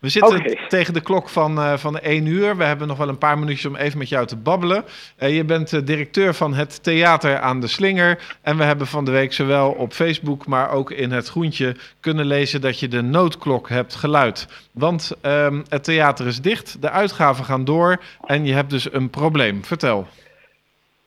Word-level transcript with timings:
We 0.00 0.08
zitten 0.08 0.68
tegen 0.68 0.94
de 0.94 1.00
klok 1.00 1.28
van, 1.28 1.58
uh, 1.58 1.76
van 1.76 1.98
1 1.98 2.26
uur. 2.26 2.56
We 2.56 2.64
hebben 2.64 2.88
nog 2.88 2.98
wel 2.98 3.08
een 3.08 3.18
paar 3.18 3.38
minuutjes 3.38 3.66
om 3.66 3.76
even 3.76 3.98
met 3.98 4.08
jou 4.08 4.26
te 4.26 4.36
babbelen. 4.36 4.84
Uh, 5.18 5.36
je 5.36 5.44
bent 5.44 5.72
uh, 5.72 5.80
directeur 5.84 6.34
van 6.34 6.54
het 6.54 6.82
Theater 6.82 7.38
aan 7.38 7.60
de 7.60 7.66
Slinger. 7.66 8.18
En 8.42 8.56
we 8.56 8.64
hebben 8.64 8.86
van 8.86 9.04
de 9.04 9.10
week 9.10 9.32
zowel 9.32 9.70
op 9.70 9.92
Facebook, 9.92 10.46
maar 10.46 10.70
ook 10.70 10.90
in 10.90 11.10
het 11.10 11.28
Groentje 11.28 11.76
kunnen 12.00 12.26
lezen 12.26 12.60
dat 12.60 12.80
je 12.80 12.88
de 12.88 13.02
noodklok 13.02 13.68
hebt 13.68 13.94
geluid. 13.94 14.68
Want 14.72 15.12
ehm, 15.22 15.62
het 15.68 15.84
theater 15.84 16.26
is 16.26 16.40
dicht, 16.40 16.82
de 16.82 16.90
uitgaven 16.90 17.44
gaan 17.44 17.64
door 17.64 18.02
en 18.26 18.44
je 18.44 18.52
hebt 18.52 18.70
dus 18.70 18.92
een 18.92 19.10
probleem. 19.10 19.64
Vertel. 19.64 20.06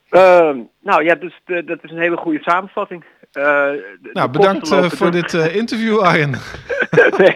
Ehm, 0.09 0.57
nou 0.81 1.03
ja, 1.03 1.15
dus 1.15 1.41
dat 1.45 1.83
is 1.83 1.91
een 1.91 1.99
hele 1.99 2.17
goede 2.17 2.41
samenvatting. 2.41 3.03
Uh, 3.33 3.71
nou, 4.13 4.29
bedankt 4.29 4.71
uh, 4.71 4.89
voor 4.89 5.11
dit 5.11 5.33
uh, 5.33 5.55
interview, 5.55 5.99
Arjen. 5.99 6.31
nee, 7.17 7.33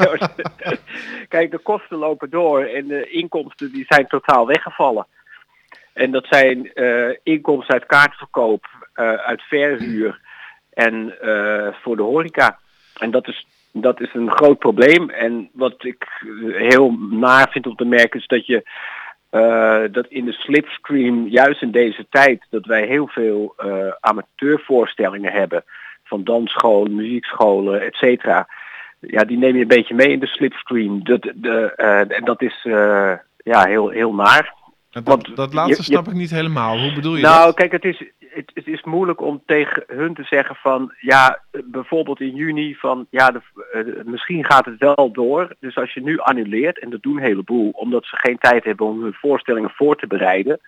Kijk, 1.28 1.52
de 1.52 1.58
kosten 1.58 1.98
lopen 1.98 2.30
door 2.30 2.64
en 2.64 2.88
de 2.88 3.10
inkomsten 3.10 3.72
die 3.72 3.86
zijn 3.88 4.08
totaal 4.08 4.48
weggevallen. 4.48 5.08
En 5.94 6.12
dat 6.12 6.26
zijn 6.30 6.72
inkomsten 7.24 7.74
uit 7.74 7.86
kaartverkoop, 7.86 8.66
uit 9.26 9.42
verhuur 9.42 10.20
en 10.74 11.16
voor 11.82 11.96
de 11.96 12.02
horeca. 12.02 12.60
En 13.00 13.12
dat 13.12 13.28
is, 13.28 13.46
dat 13.72 14.02
is 14.02 14.14
een 14.14 14.32
groot 14.32 14.60
probleem. 14.60 15.10
En 15.10 15.50
wat 15.52 15.84
ik 15.84 16.08
heel 16.54 16.98
naar 17.10 17.50
vind 17.52 17.68
om 17.68 17.76
te 17.76 17.86
merken 17.86 18.20
is 18.20 18.28
dat 18.28 18.46
je 18.46 18.64
dat 19.92 20.08
in 20.08 20.26
de 20.26 20.32
slipstream, 20.32 21.28
juist 21.28 21.62
in 21.62 21.72
deze 21.72 22.06
tijd, 22.10 22.46
dat 22.50 22.66
wij 22.66 22.86
heel 22.86 23.08
veel 23.08 23.56
amateurvoorstellingen 24.00 25.32
hebben 25.32 25.64
van 26.14 26.24
dansscholen, 26.24 26.96
muziekscholen, 26.96 27.82
et 27.82 27.96
cetera. 27.96 28.48
Ja, 29.00 29.24
die 29.24 29.38
neem 29.38 29.56
je 29.56 29.62
een 29.62 29.78
beetje 29.78 29.96
mee 29.96 30.12
in 30.12 30.20
de 30.20 30.28
slipstream. 30.28 31.04
Dat, 31.04 31.22
de, 31.22 31.74
uh, 31.78 32.18
en 32.18 32.26
dat 32.26 32.42
is 32.42 32.66
uh, 32.66 33.14
ja, 33.38 33.66
heel, 33.66 33.90
heel 33.90 34.14
naar. 34.14 34.54
Dat, 34.92 35.04
Want, 35.04 35.36
dat 35.36 35.54
laatste 35.54 35.84
snap 35.84 36.08
ik 36.08 36.14
niet 36.14 36.30
helemaal. 36.30 36.80
Hoe 36.80 36.94
bedoel 36.94 37.16
je 37.16 37.22
nou, 37.22 37.36
dat? 37.36 37.44
Nou, 37.44 37.54
kijk, 37.54 37.72
het 37.72 37.86
is, 37.86 38.00
het, 38.20 38.52
het, 38.54 38.68
is 38.68 38.84
moeilijk 38.84 39.22
om 39.22 39.42
tegen 39.46 39.84
hun 39.88 40.14
te 40.14 40.24
zeggen 40.24 40.56
van, 40.56 40.94
ja, 41.00 41.40
bijvoorbeeld 41.64 42.20
in 42.20 42.36
juni 42.36 42.76
van, 42.76 43.08
ja, 43.10 43.32
de, 43.32 43.42
uh, 43.74 44.04
misschien 44.06 44.46
gaat 44.46 44.66
het 44.66 44.78
wel 44.78 45.12
door. 45.12 45.56
Dus 45.60 45.76
als 45.76 45.94
je 45.94 46.02
nu 46.02 46.20
annuleert, 46.20 46.80
en 46.80 46.90
dat 46.90 47.02
doen 47.02 47.18
een 47.18 47.24
heleboel, 47.24 47.70
omdat 47.70 48.06
ze 48.06 48.16
geen 48.16 48.38
tijd 48.38 48.64
hebben 48.64 48.86
om 48.86 49.02
hun 49.04 49.14
voorstellingen 49.14 49.74
voor 49.76 49.96
te 49.96 50.08
bereiden, 50.08 50.60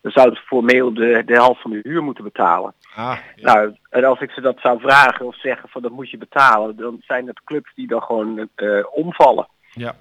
dan 0.00 0.12
zou 0.12 0.28
het 0.28 0.38
formeel 0.38 0.94
de, 0.94 1.22
de 1.26 1.32
helft 1.32 1.60
van 1.60 1.70
de 1.70 1.80
huur 1.82 2.02
moeten 2.02 2.24
betalen. 2.24 2.74
Ah, 2.94 3.18
Nou, 3.36 3.76
en 3.90 4.04
als 4.04 4.20
ik 4.20 4.30
ze 4.30 4.40
dat 4.40 4.58
zou 4.60 4.80
vragen 4.80 5.26
of 5.26 5.40
zeggen 5.40 5.68
van 5.68 5.82
dat 5.82 5.90
moet 5.90 6.10
je 6.10 6.18
betalen, 6.18 6.76
dan 6.76 6.96
zijn 7.00 7.26
het 7.26 7.40
clubs 7.44 7.74
die 7.74 7.86
dan 7.86 8.02
gewoon 8.02 8.48
uh, 8.56 8.84
omvallen. 8.90 9.48
Ja. 9.72 9.94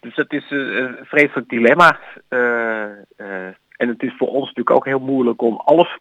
Dus 0.00 0.14
dat 0.14 0.32
is 0.32 0.50
uh, 0.50 0.76
een 0.76 0.96
vreselijk 1.02 1.48
dilemma. 1.48 1.98
Uh, 2.28 2.82
en 3.76 3.88
het 3.88 4.02
is 4.02 4.14
voor 4.18 4.28
ons 4.28 4.46
natuurlijk 4.46 4.76
ook 4.76 4.84
heel 4.84 4.98
moeilijk 4.98 5.42
om 5.42 5.56
alles, 5.56 5.98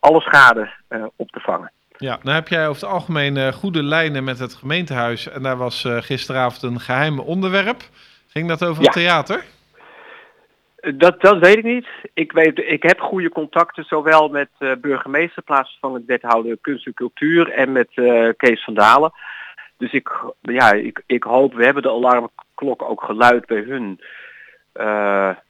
alle 0.00 0.20
schade 0.20 0.70
op 1.16 1.30
te 1.30 1.40
vangen. 1.40 1.70
Ja, 1.96 2.18
nou 2.22 2.34
heb 2.34 2.48
jij 2.48 2.68
over 2.68 2.82
het 2.82 2.92
algemeen 2.92 3.52
goede 3.52 3.82
lijnen 3.82 4.24
met 4.24 4.38
het 4.38 4.54
gemeentehuis. 4.54 5.28
En 5.28 5.42
daar 5.42 5.56
was 5.56 5.88
gisteravond 5.88 6.62
een 6.62 6.80
geheim 6.80 7.18
onderwerp. 7.18 7.82
Ging 8.26 8.48
dat 8.48 8.64
over 8.64 8.82
het 8.82 8.92
theater? 8.92 9.44
Dat, 10.90 11.20
dat 11.20 11.38
weet 11.38 11.56
ik 11.56 11.64
niet. 11.64 11.86
Ik, 12.14 12.32
weet, 12.32 12.58
ik 12.58 12.82
heb 12.82 13.00
goede 13.00 13.28
contacten 13.28 13.84
zowel 13.84 14.28
met 14.28 14.48
uh, 14.58 14.72
burgemeester, 14.80 15.42
plaatsvervangend 15.42 16.06
wethouder 16.06 16.58
kunst 16.60 16.86
en 16.86 16.94
cultuur 16.94 17.50
en 17.50 17.72
met 17.72 17.88
uh, 17.94 18.28
Kees 18.36 18.64
van 18.64 18.74
Dalen. 18.74 19.12
Dus 19.76 19.92
ik, 19.92 20.10
ja, 20.40 20.72
ik, 20.72 21.02
ik 21.06 21.22
hoop, 21.22 21.54
we 21.54 21.64
hebben 21.64 21.82
de 21.82 21.90
alarmklok 21.90 22.82
ook 22.82 23.02
geluid 23.02 23.46
bij 23.46 23.60
hun. 23.60 24.00
Uh, 24.74 24.84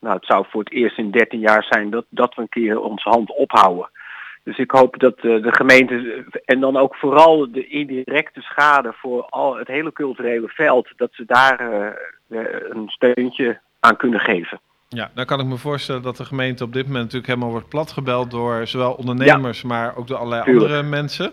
nou, 0.00 0.16
het 0.16 0.26
zou 0.26 0.46
voor 0.48 0.60
het 0.60 0.72
eerst 0.72 0.98
in 0.98 1.10
13 1.10 1.40
jaar 1.40 1.64
zijn 1.64 1.90
dat, 1.90 2.04
dat 2.08 2.34
we 2.34 2.42
een 2.42 2.48
keer 2.48 2.80
onze 2.80 3.08
hand 3.08 3.36
ophouden. 3.36 3.90
Dus 4.44 4.58
ik 4.58 4.70
hoop 4.70 4.98
dat 4.98 5.20
de 5.20 5.52
gemeente, 5.54 6.24
en 6.44 6.60
dan 6.60 6.76
ook 6.76 6.96
vooral 6.96 7.52
de 7.52 7.66
indirecte 7.66 8.40
schade 8.40 8.92
voor 8.92 9.22
al 9.22 9.56
het 9.56 9.68
hele 9.68 9.92
culturele 9.92 10.48
veld, 10.48 10.88
dat 10.96 11.10
ze 11.12 11.24
daar 11.26 11.60
een 12.70 12.88
steuntje 12.88 13.60
aan 13.80 13.96
kunnen 13.96 14.20
geven. 14.20 14.60
Ja, 14.94 15.10
dan 15.14 15.24
kan 15.24 15.40
ik 15.40 15.46
me 15.46 15.56
voorstellen 15.56 16.02
dat 16.02 16.16
de 16.16 16.24
gemeente 16.24 16.64
op 16.64 16.72
dit 16.72 16.86
moment 16.86 17.02
natuurlijk 17.02 17.26
helemaal 17.26 17.50
wordt 17.50 17.68
platgebeld 17.68 18.30
door 18.30 18.66
zowel 18.66 18.92
ondernemers, 18.92 19.62
maar 19.62 19.96
ook 19.96 20.06
door 20.06 20.16
allerlei 20.16 20.56
andere 20.56 20.82
mensen. 20.82 21.32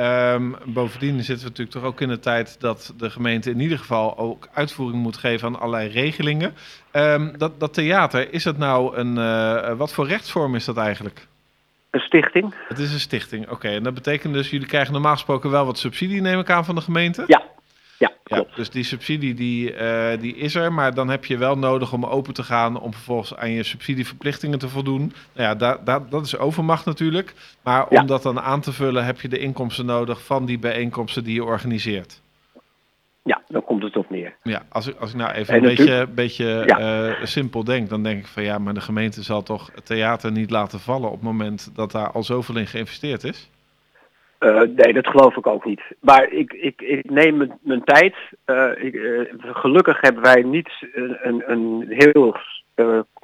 Um, 0.00 0.56
bovendien 0.64 1.16
zitten 1.22 1.44
we 1.44 1.50
natuurlijk 1.50 1.70
toch 1.70 1.82
ook 1.82 2.00
in 2.00 2.08
de 2.08 2.18
tijd 2.18 2.60
dat 2.60 2.94
de 2.96 3.10
gemeente 3.10 3.50
in 3.50 3.60
ieder 3.60 3.78
geval 3.78 4.18
ook 4.18 4.48
uitvoering 4.52 5.02
moet 5.02 5.16
geven 5.16 5.48
aan 5.48 5.60
allerlei 5.60 5.88
regelingen. 5.88 6.54
Um, 6.92 7.38
dat, 7.38 7.60
dat 7.60 7.74
theater, 7.74 8.32
is 8.32 8.44
het 8.44 8.58
nou 8.58 8.96
een, 8.96 9.16
uh, 9.16 9.72
wat 9.76 9.92
voor 9.92 10.06
rechtsvorm 10.06 10.54
is 10.54 10.64
dat 10.64 10.76
eigenlijk? 10.76 11.26
Een 11.90 12.00
stichting. 12.00 12.54
Het 12.68 12.78
is 12.78 12.92
een 12.92 13.00
stichting, 13.00 13.48
oké. 13.48 13.68
En 13.68 13.82
dat 13.82 13.94
betekent 13.94 14.34
dus, 14.34 14.50
jullie 14.50 14.66
krijgen 14.66 14.92
normaal 14.92 15.12
gesproken 15.12 15.50
wel 15.50 15.64
wat 15.64 15.78
subsidie, 15.78 16.20
neem 16.20 16.38
ik 16.38 16.50
aan, 16.50 16.64
van 16.64 16.74
de 16.74 16.80
gemeente? 16.80 17.24
Ja, 17.26 17.42
ja, 18.00 18.12
klopt. 18.22 18.50
Ja, 18.50 18.56
dus 18.56 18.70
die 18.70 18.84
subsidie 18.84 19.34
die, 19.34 19.74
uh, 19.74 20.20
die 20.20 20.36
is 20.36 20.54
er, 20.54 20.72
maar 20.72 20.94
dan 20.94 21.08
heb 21.08 21.24
je 21.24 21.36
wel 21.36 21.58
nodig 21.58 21.92
om 21.92 22.04
open 22.04 22.34
te 22.34 22.42
gaan 22.42 22.80
om 22.80 22.92
vervolgens 22.92 23.36
aan 23.36 23.50
je 23.50 23.62
subsidieverplichtingen 23.62 24.58
te 24.58 24.68
voldoen. 24.68 25.12
Nou 25.32 25.48
ja, 25.48 25.54
da, 25.54 25.80
da, 25.84 25.98
dat 26.10 26.26
is 26.26 26.36
overmacht 26.36 26.84
natuurlijk. 26.84 27.34
Maar 27.62 27.88
om 27.88 28.06
dat 28.06 28.22
dan 28.22 28.40
aan 28.40 28.60
te 28.60 28.72
vullen 28.72 29.04
heb 29.04 29.20
je 29.20 29.28
de 29.28 29.38
inkomsten 29.38 29.86
nodig 29.86 30.24
van 30.24 30.44
die 30.44 30.58
bijeenkomsten 30.58 31.24
die 31.24 31.34
je 31.34 31.44
organiseert. 31.44 32.20
Ja, 33.22 33.42
dan 33.46 33.64
komt 33.64 33.82
het 33.82 33.96
op 33.96 34.10
neer. 34.10 34.36
Ja, 34.42 34.62
als 34.68 34.86
ik, 34.86 34.96
als 34.98 35.10
ik 35.10 35.16
nou 35.16 35.32
even 35.32 35.54
een 35.54 35.62
beetje, 35.62 36.06
beetje 36.14 36.62
ja. 36.66 37.08
uh, 37.08 37.24
simpel 37.24 37.64
denk, 37.64 37.88
dan 37.88 38.02
denk 38.02 38.18
ik 38.18 38.26
van 38.26 38.42
ja, 38.42 38.58
maar 38.58 38.74
de 38.74 38.80
gemeente 38.80 39.22
zal 39.22 39.42
toch 39.42 39.70
het 39.74 39.86
theater 39.86 40.32
niet 40.32 40.50
laten 40.50 40.80
vallen 40.80 41.08
op 41.08 41.14
het 41.14 41.22
moment 41.22 41.70
dat 41.74 41.92
daar 41.92 42.10
al 42.10 42.22
zoveel 42.22 42.56
in 42.56 42.66
geïnvesteerd 42.66 43.24
is? 43.24 43.50
Uh, 44.40 44.60
nee, 44.60 44.92
dat 44.92 45.06
geloof 45.06 45.36
ik 45.36 45.46
ook 45.46 45.64
niet. 45.64 45.82
Maar 46.00 46.32
ik, 46.32 46.52
ik, 46.52 46.82
ik 46.82 47.10
neem 47.10 47.58
mijn, 47.62 47.84
tijd. 47.84 48.14
Ik, 48.74 48.94
uh, 48.94 49.20
gelukkig 49.40 50.00
hebben 50.00 50.22
wij 50.22 50.42
niet 50.42 50.70
een, 51.22 51.42
een 51.46 51.84
heel 51.88 52.36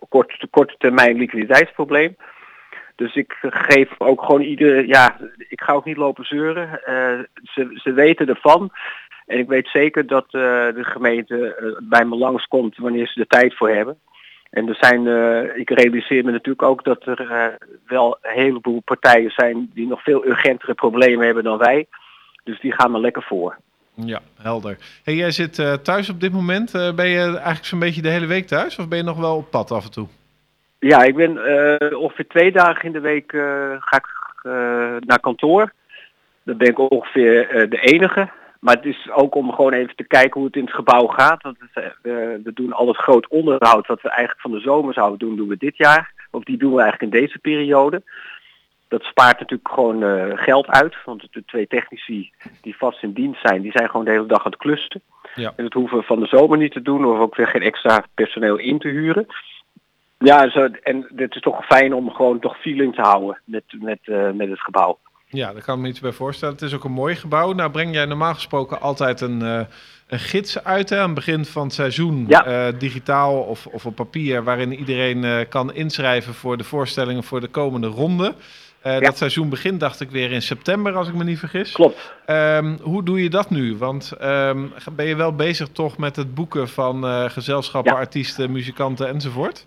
kort, 0.09 0.47
korte 0.51 0.75
termijn 0.79 1.17
liquiditeitsprobleem. 1.17 2.17
Dus 2.95 3.15
ik 3.15 3.37
geef 3.41 3.91
ook 3.99 4.23
gewoon 4.23 4.41
ieder, 4.41 4.87
ja, 4.87 5.17
ik 5.49 5.61
ga 5.61 5.73
ook 5.73 5.85
niet 5.85 5.97
lopen 5.97 6.25
zeuren. 6.25 6.81
ze, 7.43 7.71
ze 7.75 7.93
weten 7.93 8.29
ervan. 8.29 8.71
En 9.27 9.39
ik 9.39 9.49
weet 9.49 9.69
zeker 9.69 10.07
dat 10.07 10.31
de 10.31 10.85
gemeente 10.85 11.57
bij 11.89 12.05
me 12.05 12.17
langskomt 12.17 12.77
wanneer 12.77 13.07
ze 13.07 13.21
de 13.21 13.27
tijd 13.27 13.57
voor 13.57 13.71
hebben. 13.71 13.99
En 14.57 14.69
er 14.69 14.77
zijn, 14.81 15.07
uh, 15.07 15.57
ik 15.57 15.71
realiseer 15.71 16.25
me 16.25 16.31
natuurlijk 16.31 16.63
ook 16.63 16.85
dat 16.85 17.07
er 17.07 17.21
uh, 17.21 17.47
wel 17.87 18.19
een 18.23 18.33
heleboel 18.33 18.81
partijen 18.85 19.31
zijn 19.31 19.71
die 19.75 19.87
nog 19.87 20.03
veel 20.03 20.27
urgentere 20.27 20.75
problemen 20.75 21.27
hebben 21.27 21.45
dan 21.45 21.59
wij. 21.59 21.87
Dus 22.45 22.61
die 22.61 22.73
gaan 22.73 22.91
me 22.91 23.01
lekker 23.01 23.23
voor. 23.23 23.57
Ja, 23.95 24.21
helder. 24.43 24.77
Hey, 25.05 25.15
jij 25.15 25.31
zit 25.31 25.59
uh, 25.59 25.73
thuis 25.73 26.11
op 26.11 26.21
dit 26.21 26.33
moment. 26.33 26.73
ben 26.73 27.09
je 27.09 27.21
eigenlijk 27.21 27.65
zo'n 27.65 27.79
beetje 27.79 28.03
de 28.03 28.09
hele 28.09 28.27
week 28.27 28.47
thuis 28.47 28.79
of 28.79 28.89
ben 28.89 28.99
je 28.99 29.05
nog 29.05 29.19
wel 29.19 29.37
op 29.37 29.51
pad 29.51 29.71
af 29.71 29.85
en 29.85 29.91
toe? 29.91 30.07
Ja, 30.79 31.03
ik 31.03 31.15
ben 31.15 31.31
ongeveer 31.99 32.27
twee 32.29 32.53
dagen 32.53 32.85
in 32.85 32.93
de 32.93 33.01
week 33.01 33.33
ga 33.81 33.97
ik 33.97 34.09
naar 35.07 35.21
kantoor. 35.21 35.73
Dan 36.43 36.57
ben 36.57 36.69
ik 36.69 36.79
ongeveer 36.79 37.67
de 37.69 37.79
enige. 37.79 38.29
Maar 38.61 38.75
het 38.75 38.85
is 38.85 39.11
ook 39.11 39.35
om 39.35 39.53
gewoon 39.53 39.73
even 39.73 39.97
te 39.97 40.07
kijken 40.07 40.33
hoe 40.33 40.45
het 40.45 40.57
in 40.57 40.65
het 40.65 40.75
gebouw 40.75 41.07
gaat. 41.07 41.43
Want 41.43 41.57
we, 41.59 41.81
eh, 41.81 41.93
we 42.45 42.51
doen 42.55 42.73
al 42.73 42.89
het 42.89 42.97
groot 42.97 43.29
onderhoud 43.29 43.87
wat 43.87 44.03
we 44.03 44.09
eigenlijk 44.09 44.41
van 44.41 44.51
de 44.51 44.61
zomer 44.61 44.95
zouden 44.95 45.19
doen, 45.19 45.37
doen 45.37 45.49
we 45.49 45.57
dit 45.57 45.77
jaar. 45.77 46.13
Of 46.31 46.43
die 46.43 46.57
doen 46.57 46.75
we 46.75 46.81
eigenlijk 46.81 47.13
in 47.13 47.21
deze 47.21 47.39
periode. 47.39 48.03
Dat 48.89 49.03
spaart 49.03 49.41
natuurlijk 49.41 49.69
gewoon 49.69 50.03
uh, 50.03 50.31
geld 50.35 50.67
uit. 50.67 50.97
Want 51.05 51.29
de 51.31 51.45
twee 51.45 51.67
technici 51.67 52.31
die 52.61 52.77
vast 52.77 53.03
in 53.03 53.13
dienst 53.13 53.41
zijn, 53.41 53.63
die 53.63 53.73
zijn 53.75 53.89
gewoon 53.91 54.05
de 54.05 54.11
hele 54.11 54.27
dag 54.27 54.45
aan 54.45 54.51
het 54.51 54.61
klusten. 54.61 55.03
Ja. 55.35 55.53
En 55.57 55.65
dat 55.65 55.73
hoeven 55.73 55.99
we 55.99 56.05
van 56.05 56.21
de 56.21 56.27
zomer 56.27 56.59
niet 56.59 56.73
te 56.73 56.83
doen. 56.83 57.05
Of 57.05 57.19
ook 57.19 57.37
weer 57.37 57.49
geen 57.49 57.63
extra 57.63 58.05
personeel 58.15 58.57
in 58.57 58.79
te 58.79 58.89
huren. 58.89 59.27
Ja, 60.19 60.51
zo, 60.51 60.69
en 60.83 61.07
het 61.17 61.35
is 61.35 61.41
toch 61.41 61.67
fijn 61.67 61.95
om 61.95 62.11
gewoon 62.11 62.39
toch 62.39 62.61
feeling 62.61 62.95
te 62.95 63.01
houden 63.01 63.41
met, 63.45 63.65
met, 63.81 63.99
uh, 64.05 64.31
met 64.31 64.49
het 64.49 64.61
gebouw. 64.61 64.99
Ja, 65.29 65.53
daar 65.53 65.63
kan 65.63 65.77
ik 65.77 65.83
me 65.83 65.89
iets 65.89 66.01
bij 66.01 66.13
voorstellen. 66.13 66.55
Het 66.55 66.63
is 66.63 66.75
ook 66.75 66.85
een 66.85 66.93
mooi 66.93 67.15
gebouw. 67.15 67.53
Nou 67.53 67.71
breng 67.71 67.95
jij 67.95 68.05
normaal 68.05 68.35
gesproken 68.35 68.81
altijd 68.81 69.21
een, 69.21 69.43
uh, 69.43 69.61
een 70.07 70.19
gids 70.19 70.65
uit 70.65 70.91
hè, 70.91 70.99
aan 70.99 71.05
het 71.05 71.15
begin 71.15 71.45
van 71.45 71.63
het 71.63 71.73
seizoen. 71.73 72.25
Ja. 72.29 72.47
Uh, 72.47 72.79
digitaal 72.79 73.41
of, 73.41 73.67
of 73.67 73.87
op 73.87 73.95
papier, 73.95 74.45
waarin 74.45 74.75
iedereen 74.75 75.23
uh, 75.23 75.39
kan 75.49 75.75
inschrijven 75.75 76.35
voor 76.35 76.57
de 76.57 76.65
voorstellingen 76.65 77.25
voor 77.25 77.41
de 77.41 77.49
komende 77.49 77.87
ronde. 77.87 78.35
Ja. 78.83 79.01
Dat 79.01 79.17
seizoen 79.17 79.49
begint, 79.49 79.81
dacht 79.81 80.01
ik, 80.01 80.11
weer 80.11 80.33
in 80.33 80.43
september, 80.43 80.97
als 80.97 81.09
ik 81.09 81.15
me 81.15 81.25
niet 81.25 81.39
vergis. 81.39 81.73
Klopt. 81.73 82.15
Um, 82.27 82.79
hoe 82.83 83.03
doe 83.03 83.23
je 83.23 83.31
dat 83.31 83.51
nu? 83.51 83.77
Want 83.77 84.13
um, 84.23 84.73
ben 84.93 85.07
je 85.07 85.17
wel 85.17 85.35
bezig 85.35 85.69
toch 85.69 85.99
met 85.99 86.17
het 86.17 86.35
boeken 86.35 86.69
van 86.69 87.05
gezelschappen, 87.31 87.93
ja. 87.93 87.99
artiesten, 87.99 88.53
muzikanten 88.53 89.09
enzovoort? 89.09 89.67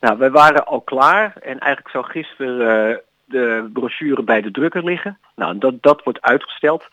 Nou, 0.00 0.18
we 0.18 0.30
waren 0.30 0.66
al 0.66 0.80
klaar 0.80 1.36
en 1.40 1.58
eigenlijk 1.58 1.88
zou 1.88 2.04
gisteren 2.04 3.00
de 3.26 3.70
brochure 3.72 4.22
bij 4.22 4.40
de 4.40 4.50
drukker 4.50 4.84
liggen. 4.84 5.18
Nou, 5.34 5.58
dat, 5.58 5.82
dat 5.82 6.02
wordt 6.02 6.22
uitgesteld. 6.22 6.84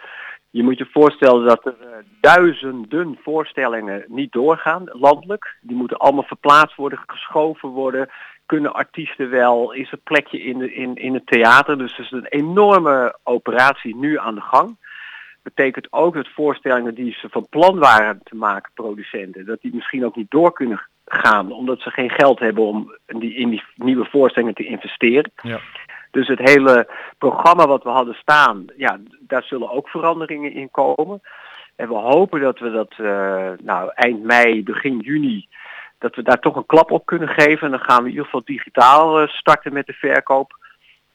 Je 0.50 0.64
moet 0.64 0.78
je 0.78 0.88
voorstellen 0.92 1.46
dat 1.46 1.66
er 1.66 1.76
duizenden 2.22 3.18
voorstellingen 3.24 4.06
niet 4.08 4.32
doorgaan, 4.32 4.84
landelijk. 4.86 5.56
Die 5.62 5.78
moeten 5.78 5.98
allemaal 5.98 6.24
verplaatst 6.24 6.76
worden, 6.76 7.00
geschoven 7.06 7.70
worden. 7.70 8.10
Kunnen 8.46 8.74
artiesten 8.74 9.30
wel? 9.30 9.74
Is 9.74 9.92
er 9.92 9.98
plekje 9.98 10.42
in, 10.42 10.58
de, 10.58 10.74
in, 10.74 10.96
in 10.96 11.14
het 11.14 11.26
theater? 11.26 11.78
Dus 11.78 11.98
het 11.98 12.06
is 12.06 12.12
een 12.12 12.26
enorme 12.26 13.18
operatie 13.24 13.96
nu 13.96 14.20
aan 14.20 14.36
de 14.36 14.42
gang 14.42 14.78
betekent 15.44 15.88
ook 15.90 16.14
dat 16.14 16.28
voorstellingen 16.28 16.96
die 16.96 17.14
ze 17.14 17.30
van 17.30 17.48
plan 17.50 17.80
waren 17.80 18.20
te 18.24 18.36
maken, 18.36 18.72
producenten, 18.74 19.46
dat 19.46 19.62
die 19.62 19.76
misschien 19.76 20.06
ook 20.06 20.16
niet 20.16 20.32
door 20.32 20.54
kunnen 20.54 20.88
gaan, 21.06 21.52
omdat 21.52 21.80
ze 21.80 21.90
geen 21.90 22.10
geld 22.10 22.40
hebben 22.40 22.64
om 22.64 22.98
die, 23.06 23.34
in 23.36 23.50
die 23.50 23.64
nieuwe 23.76 24.06
voorstellingen 24.06 24.56
te 24.56 24.66
investeren. 24.66 25.32
Ja. 25.42 25.60
Dus 26.14 26.28
het 26.28 26.40
hele 26.40 26.88
programma 27.18 27.68
wat 27.68 27.84
we 27.84 27.90
hadden 27.90 28.14
staan, 28.14 28.66
ja, 28.78 29.00
daar 29.20 29.44
zullen 29.44 29.72
ook 29.72 29.90
veranderingen 29.90 30.54
in 30.54 30.72
komen. 30.72 31.22
En 31.76 31.88
we 31.88 31.94
hopen 31.94 32.42
dat 32.42 32.60
we 32.60 32.72
dat 32.72 32.94
uh, 32.98 33.50
nou, 33.62 33.92
eind 33.96 34.24
mei, 34.24 34.64
begin 34.64 35.00
juni, 35.00 35.48
dat 35.98 36.16
we 36.16 36.22
daar 36.22 36.40
toch 36.40 36.56
een 36.56 36.66
klap 36.66 36.92
op 36.92 37.06
kunnen 37.06 37.28
geven. 37.28 37.62
En 37.62 37.72
dan 37.72 37.84
gaan 37.84 37.98
we 37.98 38.04
in 38.04 38.10
ieder 38.10 38.26
geval 38.26 38.42
digitaal 38.46 39.22
uh, 39.22 39.28
starten 39.28 39.74
met 39.74 39.86
de 39.86 39.94
verkoop. 39.94 40.58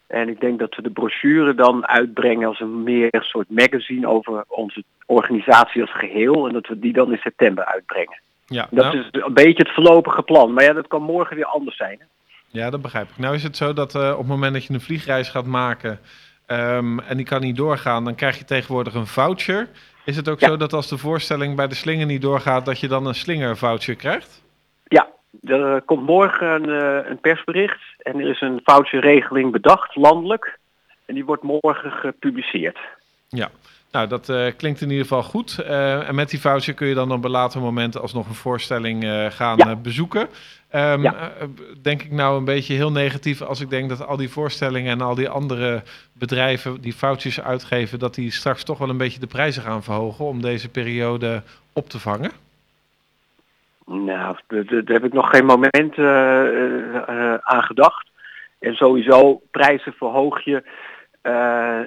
En 0.07 0.29
ik 0.29 0.41
denk 0.41 0.59
dat 0.59 0.75
we 0.75 0.83
de 0.83 0.91
brochure 0.91 1.55
dan 1.55 1.87
uitbrengen 1.87 2.49
als 2.49 2.61
een 2.61 2.83
meer 2.83 3.23
soort 3.25 3.51
magazine 3.51 4.09
over 4.09 4.45
onze 4.49 4.85
organisatie 5.07 5.81
als 5.81 5.93
geheel. 5.93 6.47
En 6.47 6.53
dat 6.53 6.67
we 6.67 6.79
die 6.79 6.93
dan 6.93 7.13
in 7.13 7.19
september 7.19 7.65
uitbrengen. 7.65 8.21
Ja, 8.47 8.67
dat 8.71 8.85
nou- 8.85 8.99
is 8.99 9.09
een 9.11 9.35
beetje 9.35 9.63
het 9.63 9.75
voorlopige 9.75 10.23
plan. 10.23 10.53
Maar 10.53 10.65
ja, 10.65 10.73
dat 10.73 10.89
kan 10.89 11.03
morgen 11.03 11.37
weer 11.37 11.45
anders 11.45 11.77
zijn. 11.77 11.99
Hè? 11.99 12.05
Ja, 12.49 12.71
dat 12.71 12.83
begrijp 12.83 13.09
ik. 13.09 13.19
Nou 13.19 13.35
is 13.35 13.43
het 13.43 13.57
zo 13.57 13.73
dat 13.73 13.95
uh, 13.95 14.11
op 14.13 14.19
het 14.19 14.27
moment 14.27 14.53
dat 14.53 14.65
je 14.65 14.75
een 14.75 14.81
vliegreis 14.81 15.29
gaat 15.29 15.47
maken 15.47 16.01
um, 16.47 17.01
en 17.01 17.17
die 17.17 17.27
kan 17.27 17.41
niet 17.41 17.57
doorgaan, 17.57 18.05
dan 18.05 18.15
krijg 18.15 18.39
je 18.39 18.45
tegenwoordig 18.45 18.95
een 18.95 19.07
voucher. 19.07 19.69
Is 20.05 20.17
het 20.17 20.29
ook 20.29 20.41
zo 20.41 20.57
dat 20.57 20.73
als 20.73 20.89
de 20.89 20.99
voorstelling 20.99 21.57
bij 21.57 21.69
de 21.69 21.75
slinger 21.75 22.07
niet 22.07 22.23
doorgaat, 22.23 22.65
dat 22.65 22.81
je 22.81 22.89
dan 22.89 23.07
een 23.07 23.15
slinger 23.15 23.57
voucher 23.57 23.95
krijgt? 23.95 24.43
Ja, 24.85 25.09
er 25.43 25.83
komt 25.83 26.07
morgen 26.07 26.47
een, 26.47 26.69
uh, 26.69 27.11
een 27.11 27.21
persbericht 27.21 27.81
en 27.99 28.21
er 28.21 28.29
is 28.29 28.41
een 28.41 28.61
voucherregeling 28.65 29.53
bedacht, 29.53 29.97
landelijk. 29.97 30.59
En 31.07 31.15
die 31.15 31.25
wordt 31.25 31.43
morgen 31.43 31.91
gepubliceerd. 31.91 32.79
Ja, 33.29 33.49
nou, 33.99 34.11
dat 34.11 34.29
uh, 34.29 34.47
klinkt 34.57 34.81
in 34.81 34.91
ieder 34.91 35.07
geval 35.07 35.23
goed. 35.23 35.59
Uh, 35.61 36.09
en 36.09 36.15
met 36.15 36.31
die 36.31 36.41
voucher 36.41 36.75
kun 36.75 36.87
je 36.87 36.95
dan 36.95 37.13
op 37.13 37.25
een 37.25 37.31
later 37.31 37.61
moment 37.61 37.99
alsnog 38.01 38.29
een 38.29 38.35
voorstelling 38.35 39.05
uh, 39.05 39.27
gaan 39.31 39.57
ja. 39.57 39.77
bezoeken. 39.77 40.29
Um, 40.75 41.03
ja. 41.03 41.33
denk 41.83 42.03
ik 42.03 42.11
nou 42.11 42.39
een 42.39 42.45
beetje 42.45 42.75
heel 42.75 42.93
negatief 42.93 43.43
als 43.43 43.61
ik 43.61 43.71
denk 43.71 43.89
dat 43.89 44.07
al 44.07 44.17
die 44.17 44.31
voorstellingen 44.31 44.93
en 44.93 45.01
al 45.01 45.15
die 45.15 45.29
andere 45.29 45.83
bedrijven 46.13 46.81
die 46.81 46.97
vouchers 46.97 47.41
uitgeven, 47.41 47.99
dat 47.99 48.15
die 48.15 48.31
straks 48.31 48.65
toch 48.65 48.79
wel 48.79 48.89
een 48.89 48.97
beetje 48.97 49.21
de 49.21 49.27
prijzen 49.27 49.63
gaan 49.63 49.83
verhogen 49.83 50.25
om 50.25 50.41
deze 50.41 50.69
periode 50.69 51.43
op 51.73 51.89
te 51.89 51.99
vangen? 51.99 52.31
Nou, 53.87 54.37
daar 54.47 54.83
heb 54.85 55.05
ik 55.05 55.13
nog 55.13 55.31
geen 55.31 55.47
moment 55.47 55.99
aan 57.43 57.63
gedacht. 57.63 58.11
En 58.59 58.75
sowieso 58.75 59.41
prijzen 59.51 59.93
verhoog 59.93 60.45
je 60.45 60.63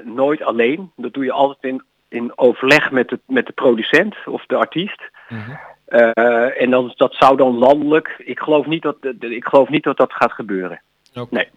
nooit 0.05 0.41
alleen. 0.41 0.91
Dat 0.95 1.13
doe 1.13 1.23
je 1.23 1.31
altijd 1.31 1.73
in 1.73 1.83
in 2.11 2.31
overleg 2.35 2.91
met 2.91 3.09
de, 3.09 3.19
met 3.25 3.45
de 3.45 3.53
producent 3.53 4.15
of 4.25 4.45
de 4.45 4.55
artiest. 4.55 5.09
Mhm. 5.29 5.51
Eh, 5.85 6.61
en 6.61 6.69
dan, 6.69 6.93
dat 6.95 7.13
zou 7.13 7.37
dan 7.37 7.57
landelijk. 7.57 8.15
Ik 8.17 8.39
geloof 8.39 8.65
niet 8.65 8.81
dat, 8.81 8.97
ik 9.19 9.45
geloof 9.45 9.69
niet 9.69 9.83
dat 9.83 9.97
dat 9.97 10.13
gaat 10.13 10.31
gebeuren. 10.31 10.81
Nee. 11.29 11.47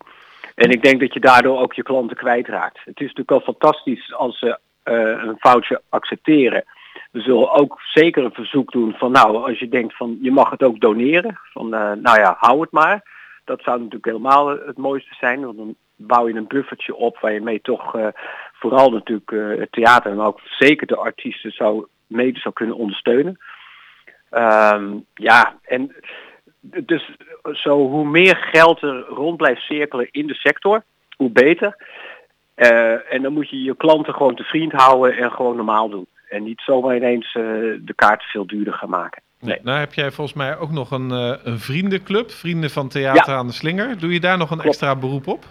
En 0.54 0.70
ik 0.70 0.82
denk 0.82 1.00
dat 1.00 1.14
je 1.14 1.20
daardoor 1.20 1.60
ook 1.60 1.72
je 1.72 1.82
klanten 1.82 2.16
kwijtraakt. 2.16 2.78
Het 2.84 3.00
is 3.00 3.12
natuurlijk 3.12 3.30
al 3.30 3.40
fantastisch 3.40 4.14
als 4.14 4.38
ze 4.38 4.58
uh, 4.84 5.22
een 5.24 5.36
foutje 5.38 5.82
accepteren. 5.88 6.64
We 7.10 7.20
zullen 7.20 7.50
ook 7.50 7.80
zeker 7.80 8.24
een 8.24 8.34
verzoek 8.34 8.72
doen 8.72 8.94
van 8.98 9.12
nou, 9.12 9.48
als 9.48 9.58
je 9.58 9.68
denkt 9.68 9.96
van 9.96 10.18
je 10.22 10.30
mag 10.30 10.50
het 10.50 10.62
ook 10.62 10.80
doneren. 10.80 11.38
Van 11.52 11.64
uh, 11.64 11.92
nou 11.92 12.20
ja, 12.20 12.36
hou 12.38 12.60
het 12.60 12.70
maar. 12.70 13.02
Dat 13.44 13.62
zou 13.62 13.76
natuurlijk 13.76 14.04
helemaal 14.04 14.48
het 14.48 14.76
mooiste 14.76 15.14
zijn. 15.14 15.44
Want 15.44 15.56
dan 15.56 15.74
bouw 15.96 16.28
je 16.28 16.34
een 16.34 16.46
buffertje 16.46 16.94
op 16.94 17.18
waar 17.18 17.32
je 17.32 17.40
mee 17.40 17.60
toch 17.60 17.96
uh, 17.96 18.06
vooral 18.52 18.90
natuurlijk 18.90 19.30
uh, 19.30 19.58
het 19.58 19.72
theater 19.72 20.10
en 20.10 20.20
ook 20.20 20.40
zeker 20.44 20.86
de 20.86 20.96
artiesten 20.96 21.50
zou 21.50 21.86
mede 22.06 22.38
zou 22.38 22.54
kunnen 22.54 22.76
ondersteunen. 22.76 23.38
Um, 24.30 25.04
ja, 25.14 25.58
en 25.62 25.94
dus 26.60 27.10
zo 27.52 27.88
hoe 27.88 28.04
meer 28.04 28.36
geld 28.36 28.82
er 28.82 29.00
rond 29.00 29.36
blijft 29.36 29.60
cirkelen 29.60 30.08
in 30.10 30.26
de 30.26 30.34
sector, 30.34 30.82
hoe 31.16 31.30
beter. 31.30 31.76
Uh, 32.56 33.12
en 33.12 33.22
dan 33.22 33.32
moet 33.32 33.50
je 33.50 33.62
je 33.62 33.76
klanten 33.76 34.14
gewoon 34.14 34.34
te 34.34 34.42
vriend 34.42 34.72
houden 34.72 35.16
en 35.16 35.30
gewoon 35.30 35.56
normaal 35.56 35.88
doen. 35.88 36.06
En 36.28 36.42
niet 36.42 36.60
zomaar 36.60 36.96
ineens 36.96 37.32
de 37.32 37.92
kaarten 37.94 38.28
veel 38.28 38.46
duurder 38.46 38.74
gaan 38.74 38.90
maken. 38.90 39.22
Nee. 39.40 39.58
Nou 39.62 39.78
heb 39.78 39.92
jij 39.92 40.10
volgens 40.10 40.36
mij 40.36 40.58
ook 40.58 40.70
nog 40.70 40.90
een, 40.90 41.10
een 41.10 41.58
vriendenclub, 41.58 42.30
Vrienden 42.30 42.70
van 42.70 42.88
Theater 42.88 43.34
aan 43.34 43.46
de 43.46 43.52
Slinger. 43.52 43.98
Doe 43.98 44.12
je 44.12 44.20
daar 44.20 44.38
nog 44.38 44.50
een 44.50 44.60
extra 44.60 44.96
beroep 44.96 45.26
op? 45.26 45.44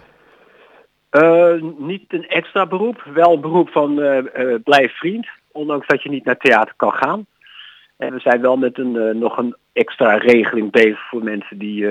Uh, 1.22 1.62
niet 1.78 2.04
een 2.08 2.28
extra 2.28 2.66
beroep, 2.66 3.02
wel 3.14 3.32
een 3.32 3.40
beroep 3.40 3.68
van 3.70 3.98
uh, 3.98 4.16
uh, 4.16 4.54
blijf 4.64 4.98
vriend, 4.98 5.26
ondanks 5.52 5.86
dat 5.86 6.02
je 6.02 6.08
niet 6.08 6.24
naar 6.24 6.36
theater 6.36 6.74
kan 6.76 6.92
gaan. 6.92 7.26
En 7.96 8.12
we 8.12 8.20
zijn 8.20 8.40
wel 8.40 8.56
met 8.56 8.78
een, 8.78 9.18
nog 9.18 9.38
een 9.38 9.56
extra 9.72 10.16
regeling 10.16 10.70
bezig 10.70 11.08
voor 11.08 11.24
mensen 11.24 11.58
die 11.58 11.88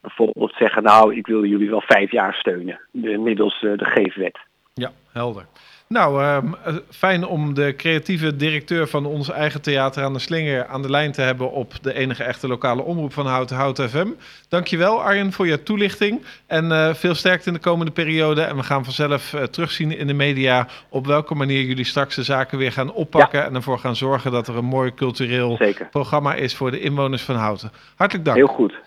bijvoorbeeld 0.00 0.54
zeggen, 0.58 0.82
nou 0.82 1.14
ik 1.14 1.26
wil 1.26 1.44
jullie 1.44 1.70
wel 1.70 1.82
vijf 1.86 2.10
jaar 2.10 2.34
steunen, 2.34 2.80
middels 3.22 3.60
de 3.60 3.84
geefwet. 3.84 4.38
Ja, 4.74 4.90
helder. 5.12 5.46
Nou, 5.94 6.24
um, 6.24 6.54
fijn 6.90 7.26
om 7.26 7.54
de 7.54 7.74
creatieve 7.76 8.36
directeur 8.36 8.88
van 8.88 9.06
ons 9.06 9.30
eigen 9.30 9.60
theater 9.60 10.04
aan 10.04 10.12
de 10.12 10.18
Slinger 10.18 10.66
aan 10.66 10.82
de 10.82 10.90
lijn 10.90 11.12
te 11.12 11.20
hebben 11.20 11.50
op 11.50 11.74
de 11.82 11.94
enige 11.94 12.24
echte 12.24 12.48
lokale 12.48 12.82
omroep 12.82 13.12
van 13.12 13.26
Hout, 13.26 13.50
Hout 13.50 13.82
FM. 13.82 14.08
Dankjewel 14.48 15.02
Arjen 15.02 15.32
voor 15.32 15.46
je 15.46 15.62
toelichting 15.62 16.24
en 16.46 16.64
uh, 16.64 16.94
veel 16.94 17.14
sterkte 17.14 17.48
in 17.48 17.54
de 17.54 17.60
komende 17.60 17.92
periode. 17.92 18.42
En 18.42 18.56
we 18.56 18.62
gaan 18.62 18.84
vanzelf 18.84 19.32
uh, 19.32 19.42
terugzien 19.42 19.96
in 19.96 20.06
de 20.06 20.12
media 20.12 20.68
op 20.88 21.06
welke 21.06 21.34
manier 21.34 21.62
jullie 21.62 21.84
straks 21.84 22.14
de 22.14 22.22
zaken 22.22 22.58
weer 22.58 22.72
gaan 22.72 22.92
oppakken 22.92 23.38
ja. 23.38 23.46
en 23.46 23.54
ervoor 23.54 23.78
gaan 23.78 23.96
zorgen 23.96 24.32
dat 24.32 24.48
er 24.48 24.56
een 24.56 24.64
mooi 24.64 24.94
cultureel 24.94 25.56
Zeker. 25.56 25.88
programma 25.88 26.34
is 26.34 26.54
voor 26.54 26.70
de 26.70 26.80
inwoners 26.80 27.22
van 27.22 27.36
Houten. 27.36 27.72
Hartelijk 27.96 28.24
dank. 28.24 28.36
Heel 28.36 28.46
goed. 28.46 28.80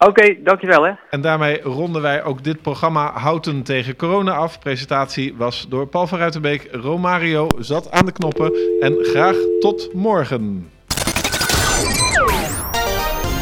Oké, 0.00 0.10
okay, 0.10 0.40
dankjewel 0.44 0.82
hè. 0.82 0.92
En 1.10 1.20
daarmee 1.20 1.62
ronden 1.62 2.02
wij 2.02 2.24
ook 2.24 2.44
dit 2.44 2.62
programma 2.62 3.12
Houten 3.12 3.62
tegen 3.62 3.96
corona 3.96 4.32
af. 4.32 4.58
Presentatie 4.58 5.34
was 5.36 5.66
door 5.68 5.86
Paul 5.86 6.06
van 6.06 6.18
Ruitenbeek. 6.18 6.68
Romario 6.72 7.46
zat 7.58 7.90
aan 7.90 8.06
de 8.06 8.12
knoppen. 8.12 8.52
En 8.80 8.96
graag 9.00 9.36
tot 9.60 9.94
morgen. 9.94 10.70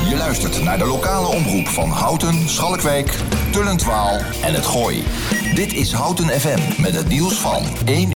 Je 0.09 0.17
luistert 0.19 0.63
naar 0.65 0.79
de 0.79 0.87
lokale 0.87 1.27
omroep 1.27 1.67
van 1.67 1.89
Houten, 1.89 2.35
Schalkwijk, 2.35 3.19
Tullentwaal 3.53 4.19
en 4.45 4.55
het 4.55 4.67
Gooi. 4.67 5.03
Dit 5.55 5.75
is 5.75 5.93
Houten 5.93 6.25
FM 6.25 6.83
met 6.83 6.97
het 6.97 7.09
nieuws 7.09 7.41
van 7.41 7.63
1 7.87 8.13